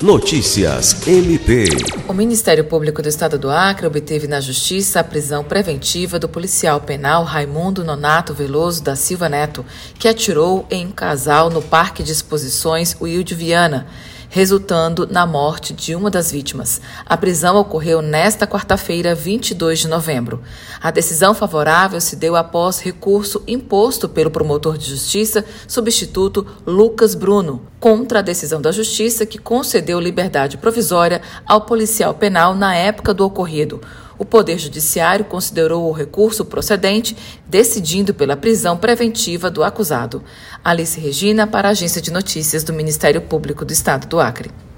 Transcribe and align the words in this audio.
Notícias 0.00 1.08
MP. 1.08 1.64
O 2.06 2.12
Ministério 2.12 2.62
Público 2.62 3.02
do 3.02 3.08
Estado 3.08 3.36
do 3.36 3.50
Acre 3.50 3.84
obteve 3.84 4.28
na 4.28 4.40
Justiça 4.40 5.00
a 5.00 5.04
prisão 5.04 5.42
preventiva 5.42 6.20
do 6.20 6.28
policial 6.28 6.80
penal 6.80 7.24
Raimundo 7.24 7.82
Nonato 7.82 8.32
Veloso 8.32 8.80
da 8.80 8.94
Silva 8.94 9.28
Neto, 9.28 9.66
que 9.98 10.06
atirou 10.06 10.64
em 10.70 10.86
um 10.86 10.92
casal 10.92 11.50
no 11.50 11.60
Parque 11.60 12.04
de 12.04 12.12
Exposições 12.12 12.96
Wilde 13.00 13.34
Viana 13.34 13.88
resultando 14.28 15.06
na 15.10 15.26
morte 15.26 15.72
de 15.72 15.94
uma 15.94 16.10
das 16.10 16.30
vítimas. 16.30 16.80
A 17.06 17.16
prisão 17.16 17.56
ocorreu 17.56 18.02
nesta 18.02 18.46
quarta-feira, 18.46 19.14
22 19.14 19.80
de 19.80 19.88
novembro. 19.88 20.42
A 20.80 20.90
decisão 20.90 21.34
favorável 21.34 22.00
se 22.00 22.16
deu 22.16 22.36
após 22.36 22.78
recurso 22.78 23.42
imposto 23.46 24.08
pelo 24.08 24.30
promotor 24.30 24.76
de 24.76 24.90
justiça 24.90 25.44
substituto 25.66 26.46
Lucas 26.66 27.14
Bruno 27.14 27.62
contra 27.80 28.18
a 28.18 28.22
decisão 28.22 28.60
da 28.60 28.72
Justiça 28.72 29.24
que 29.24 29.38
concedeu 29.38 30.00
liberdade 30.00 30.56
provisória 30.56 31.22
ao 31.46 31.62
policial 31.62 32.14
penal 32.14 32.54
na 32.54 32.74
época 32.74 33.14
do 33.14 33.24
ocorrido. 33.24 33.80
O 34.18 34.24
Poder 34.24 34.58
Judiciário 34.58 35.24
considerou 35.24 35.88
o 35.88 35.92
recurso 35.92 36.44
procedente, 36.44 37.16
decidindo 37.46 38.12
pela 38.12 38.36
prisão 38.36 38.76
preventiva 38.76 39.48
do 39.48 39.62
acusado. 39.62 40.24
Alice 40.64 40.98
Regina, 40.98 41.46
para 41.46 41.68
a 41.68 41.70
Agência 41.70 42.02
de 42.02 42.10
Notícias 42.10 42.64
do 42.64 42.72
Ministério 42.72 43.20
Público 43.20 43.64
do 43.64 43.72
Estado 43.72 44.08
do 44.08 44.18
Acre. 44.18 44.50